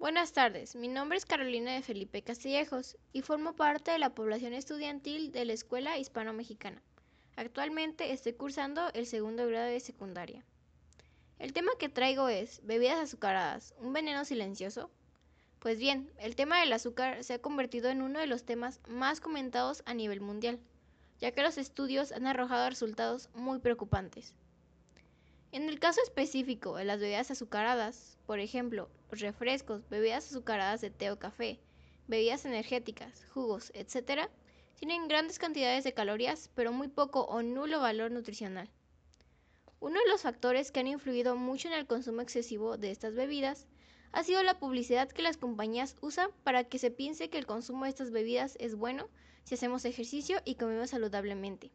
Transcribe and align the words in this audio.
Buenas 0.00 0.32
tardes, 0.32 0.76
mi 0.76 0.88
nombre 0.88 1.18
es 1.18 1.26
Carolina 1.26 1.74
de 1.74 1.82
Felipe 1.82 2.22
Castillejos 2.22 2.96
y 3.12 3.20
formo 3.20 3.54
parte 3.54 3.90
de 3.90 3.98
la 3.98 4.14
población 4.14 4.54
estudiantil 4.54 5.30
de 5.30 5.44
la 5.44 5.52
Escuela 5.52 5.98
Hispano-Mexicana. 5.98 6.82
Actualmente 7.36 8.10
estoy 8.10 8.32
cursando 8.32 8.88
el 8.94 9.06
segundo 9.06 9.46
grado 9.46 9.66
de 9.66 9.78
secundaria. 9.78 10.42
El 11.38 11.52
tema 11.52 11.72
que 11.78 11.90
traigo 11.90 12.30
es 12.30 12.64
bebidas 12.64 12.98
azucaradas, 12.98 13.74
un 13.78 13.92
veneno 13.92 14.24
silencioso. 14.24 14.90
Pues 15.58 15.78
bien, 15.78 16.10
el 16.18 16.34
tema 16.34 16.60
del 16.60 16.72
azúcar 16.72 17.22
se 17.22 17.34
ha 17.34 17.42
convertido 17.42 17.90
en 17.90 18.00
uno 18.00 18.20
de 18.20 18.26
los 18.26 18.44
temas 18.44 18.80
más 18.88 19.20
comentados 19.20 19.82
a 19.84 19.92
nivel 19.92 20.22
mundial, 20.22 20.58
ya 21.18 21.32
que 21.32 21.42
los 21.42 21.58
estudios 21.58 22.10
han 22.12 22.26
arrojado 22.26 22.70
resultados 22.70 23.28
muy 23.34 23.58
preocupantes. 23.58 24.34
En 25.52 25.68
el 25.68 25.80
caso 25.80 26.00
específico 26.04 26.76
de 26.76 26.84
las 26.84 27.00
bebidas 27.00 27.32
azucaradas, 27.32 28.16
por 28.24 28.38
ejemplo, 28.38 28.88
refrescos, 29.10 29.88
bebidas 29.88 30.28
azucaradas 30.30 30.80
de 30.80 30.90
té 30.90 31.10
o 31.10 31.18
café, 31.18 31.58
bebidas 32.06 32.44
energéticas, 32.44 33.24
jugos, 33.34 33.72
etc., 33.74 34.28
tienen 34.76 35.08
grandes 35.08 35.40
cantidades 35.40 35.82
de 35.82 35.92
calorías, 35.92 36.50
pero 36.54 36.72
muy 36.72 36.86
poco 36.86 37.22
o 37.22 37.42
nulo 37.42 37.80
valor 37.80 38.12
nutricional. 38.12 38.70
Uno 39.80 39.98
de 39.98 40.08
los 40.08 40.22
factores 40.22 40.70
que 40.70 40.78
han 40.78 40.86
influido 40.86 41.34
mucho 41.34 41.66
en 41.66 41.74
el 41.74 41.88
consumo 41.88 42.20
excesivo 42.20 42.76
de 42.76 42.92
estas 42.92 43.16
bebidas 43.16 43.66
ha 44.12 44.22
sido 44.22 44.44
la 44.44 44.60
publicidad 44.60 45.10
que 45.10 45.22
las 45.22 45.36
compañías 45.36 45.96
usan 46.00 46.30
para 46.44 46.62
que 46.62 46.78
se 46.78 46.92
piense 46.92 47.28
que 47.28 47.38
el 47.38 47.46
consumo 47.46 47.84
de 47.84 47.90
estas 47.90 48.12
bebidas 48.12 48.56
es 48.60 48.76
bueno 48.76 49.08
si 49.42 49.54
hacemos 49.56 49.84
ejercicio 49.84 50.40
y 50.44 50.54
comemos 50.54 50.90
saludablemente. 50.90 51.72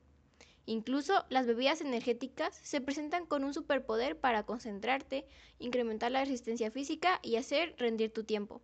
Incluso 0.67 1.25
las 1.29 1.45
bebidas 1.45 1.81
energéticas 1.81 2.55
se 2.63 2.81
presentan 2.81 3.25
con 3.27 3.43
un 3.43 3.53
superpoder 3.53 4.19
para 4.19 4.43
concentrarte, 4.43 5.27
incrementar 5.59 6.11
la 6.11 6.21
resistencia 6.21 6.71
física 6.71 7.19
y 7.21 7.35
hacer 7.35 7.75
rendir 7.77 8.11
tu 8.11 8.23
tiempo, 8.23 8.61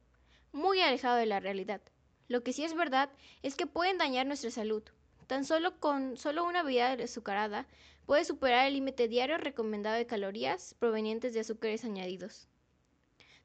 muy 0.52 0.82
alejado 0.82 1.18
de 1.18 1.28
la 1.28 1.40
realidad. 1.40 1.82
Lo 2.28 2.44
que 2.44 2.54
sí 2.54 2.64
es 2.64 2.74
verdad 2.74 3.12
es 3.44 3.56
que 3.56 3.68
pueden 3.68 3.98
dañar 3.98 4.26
nuestra 4.26 4.50
salud. 4.50 4.84
Tan 5.28 5.46
solo 5.46 5.80
con 5.80 6.18
solo 6.18 6.44
una 6.44 6.64
bebida 6.64 6.94
azucarada 6.94 7.68
puede 8.06 8.26
superar 8.26 8.68
el 8.68 8.74
límite 8.74 9.08
diario 9.08 9.38
recomendado 9.38 9.96
de 9.96 10.08
calorías 10.08 10.76
provenientes 10.80 11.34
de 11.34 11.42
azúcares 11.42 11.86
añadidos. 11.86 12.48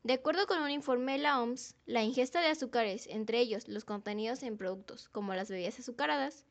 De 0.02 0.14
acuerdo 0.14 0.47
con 0.47 0.62
un 0.62 0.70
informe 0.70 1.12
de 1.12 1.19
la 1.19 1.42
OMS, 1.42 1.75
la 1.84 2.05
ingesta 2.05 2.41
de 2.41 2.47
azúcares, 2.47 3.06
entre 3.08 3.41
ellos 3.41 3.69
los 3.69 3.84
contenidos 3.84 4.42
en 4.45 4.56
productos 4.56 5.08
como 5.08 5.34
las 5.34 5.50
bebidas 5.50 5.78
azucaradas, 5.78 6.47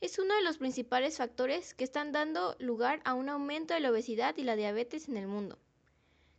es 0.00 0.18
uno 0.18 0.34
de 0.34 0.42
los 0.42 0.58
principales 0.58 1.16
factores 1.16 1.74
que 1.74 1.84
están 1.84 2.12
dando 2.12 2.54
lugar 2.58 3.00
a 3.04 3.14
un 3.14 3.28
aumento 3.28 3.72
de 3.72 3.80
la 3.80 3.90
obesidad 3.90 4.36
y 4.36 4.42
la 4.42 4.56
diabetes 4.56 5.08
en 5.08 5.16
el 5.16 5.26
mundo. 5.26 5.58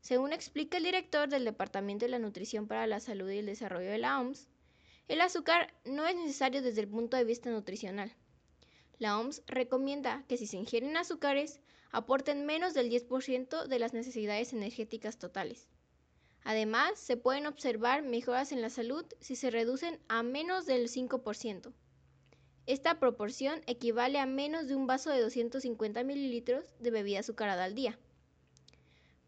Según 0.02 0.31
explica 0.31 0.77
el 0.77 0.83
director 0.83 1.27
del 1.27 1.44
Departamento 1.44 2.05
de 2.05 2.11
la 2.11 2.19
Nutrición 2.19 2.67
para 2.67 2.85
la 2.85 3.00
Salud 3.00 3.30
y 3.30 3.39
el 3.39 3.47
Desarrollo 3.47 3.89
de 3.89 3.97
la 3.97 4.19
OMS, 4.19 4.47
el 5.08 5.22
azúcar 5.22 5.73
no 5.85 6.05
es 6.05 6.16
necesario 6.16 6.61
desde 6.61 6.81
el 6.81 6.88
punto 6.88 7.17
de 7.17 7.23
vista 7.23 7.50
nutricional. 7.50 8.13
La 9.00 9.17
OMS 9.19 9.41
recomienda 9.47 10.23
que 10.28 10.38
si 10.38 10.45
se 10.45 10.58
ingieren 10.58 10.95
azúcares, 10.95 11.59
aporten 11.91 12.45
menos 12.45 12.73
del 12.73 12.91
10% 12.91 13.66
de 13.66 13.80
las 13.80 13.94
necesidades 13.94 14.53
energéticas 14.53 15.17
totales. 15.17 15.67
Además, 16.44 17.00
se 17.00 17.17
pueden 17.17 17.47
observar 17.47 18.03
mejoras 18.03 18.52
en 18.52 18.61
la 18.61 18.69
salud 18.69 19.05
si 19.19 19.35
se 19.35 19.50
reducen 19.50 20.00
a 20.08 20.23
menos 20.23 20.66
del 20.66 20.89
5%. 20.89 21.73
Esta 22.67 22.99
proporción 22.99 23.61
equivale 23.65 24.19
a 24.19 24.25
menos 24.25 24.67
de 24.67 24.75
un 24.75 24.87
vaso 24.87 25.09
de 25.09 25.21
250 25.21 26.03
mililitros 26.03 26.65
de 26.79 26.91
bebida 26.91 27.21
azucarada 27.21 27.63
al 27.63 27.75
día. 27.75 27.97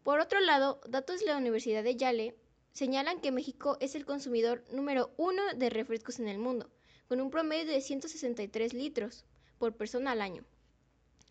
Por 0.02 0.20
otro 0.20 0.40
lado, 0.40 0.78
datos 0.86 1.20
de 1.20 1.26
la 1.26 1.38
Universidad 1.38 1.82
de 1.82 1.96
Yale 1.96 2.36
señalan 2.74 3.18
que 3.22 3.32
México 3.32 3.78
es 3.80 3.94
el 3.94 4.04
consumidor 4.04 4.62
número 4.70 5.14
uno 5.16 5.42
de 5.56 5.70
refrescos 5.70 6.20
en 6.20 6.28
el 6.28 6.38
mundo, 6.38 6.68
con 7.08 7.18
un 7.18 7.30
promedio 7.30 7.72
de 7.72 7.80
163 7.80 8.74
litros 8.74 9.24
por 9.58 9.74
persona 9.74 10.10
al 10.10 10.20
año, 10.20 10.44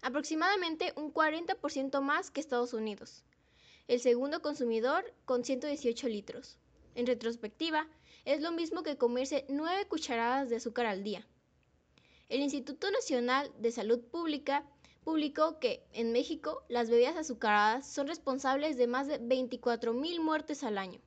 aproximadamente 0.01 0.93
un 0.95 1.13
40% 1.13 2.01
más 2.01 2.31
que 2.31 2.39
Estados 2.39 2.73
Unidos. 2.73 3.23
El 3.87 3.99
segundo 3.99 4.41
consumidor 4.41 5.13
con 5.25 5.45
118 5.45 6.07
litros. 6.07 6.57
En 6.95 7.05
retrospectiva, 7.05 7.87
es 8.25 8.41
lo 8.41 8.51
mismo 8.51 8.81
que 8.81 8.97
comerse 8.97 9.45
9 9.47 9.85
cucharadas 9.87 10.49
de 10.49 10.55
azúcar 10.55 10.87
al 10.87 11.03
día. 11.03 11.27
El 12.29 12.41
Instituto 12.41 12.91
Nacional 12.91 13.51
de 13.57 13.71
Salud 13.71 14.01
Pública 14.01 14.63
publicó 15.03 15.57
que 15.57 15.83
en 15.93 16.11
México 16.11 16.63
las 16.69 16.87
bebidas 16.87 17.17
azucaradas 17.17 17.91
son 17.91 18.07
responsables 18.07 18.77
de 18.77 18.85
más 18.85 19.07
de 19.07 19.19
24.000 19.19 20.21
muertes 20.21 20.63
al 20.63 20.77
año. 20.77 21.01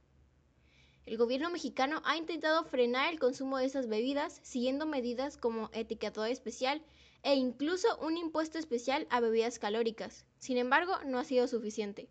El 1.07 1.17
gobierno 1.17 1.49
mexicano 1.49 2.03
ha 2.05 2.17
intentado 2.17 2.65
frenar 2.65 3.13
el 3.13 3.21
consumo 3.21 3.59
de 3.59 3.67
esas 3.67 3.87
bebidas 3.87 4.41
siguiendo 4.43 4.85
medidas 4.85 5.37
como 5.37 5.71
etiquetado 5.73 6.27
especial 6.27 6.83
e 7.23 7.37
incluso 7.37 7.97
un 7.99 8.17
impuesto 8.17 8.59
especial 8.59 9.07
a 9.09 9.21
bebidas 9.21 9.61
calóricas. 9.61 10.27
Sin 10.39 10.57
embargo, 10.57 10.99
no 11.07 11.21
ha 11.21 11.25
sido 11.25 11.47
suficiente. 11.47 12.09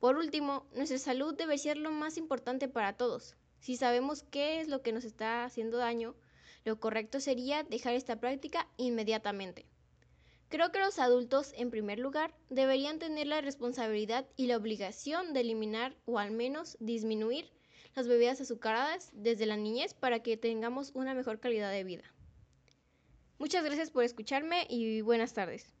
Por 0.00 0.16
último, 0.16 0.66
nuestra 0.72 0.96
salud 0.96 1.34
debe 1.34 1.58
ser 1.58 1.76
lo 1.76 1.90
más 1.90 2.16
importante 2.16 2.68
para 2.68 2.96
todos. 2.96 3.36
Si 3.60 3.76
sabemos 3.76 4.22
qué 4.22 4.60
es 4.60 4.68
lo 4.68 4.80
que 4.80 4.92
nos 4.92 5.04
está 5.04 5.44
haciendo 5.44 5.76
daño, 5.76 6.14
lo 6.68 6.78
correcto 6.78 7.18
sería 7.18 7.62
dejar 7.62 7.94
esta 7.94 8.20
práctica 8.20 8.68
inmediatamente. 8.76 9.64
Creo 10.50 10.70
que 10.70 10.78
los 10.78 10.98
adultos, 10.98 11.52
en 11.56 11.70
primer 11.70 11.98
lugar, 11.98 12.34
deberían 12.50 12.98
tener 12.98 13.26
la 13.26 13.40
responsabilidad 13.40 14.26
y 14.36 14.48
la 14.48 14.58
obligación 14.58 15.32
de 15.32 15.40
eliminar 15.40 15.96
o 16.04 16.18
al 16.18 16.30
menos 16.30 16.76
disminuir 16.78 17.50
las 17.96 18.06
bebidas 18.06 18.42
azucaradas 18.42 19.10
desde 19.14 19.46
la 19.46 19.56
niñez 19.56 19.94
para 19.94 20.22
que 20.22 20.36
tengamos 20.36 20.92
una 20.94 21.14
mejor 21.14 21.40
calidad 21.40 21.72
de 21.72 21.84
vida. 21.84 22.04
Muchas 23.38 23.64
gracias 23.64 23.90
por 23.90 24.04
escucharme 24.04 24.66
y 24.68 25.00
buenas 25.00 25.32
tardes. 25.32 25.77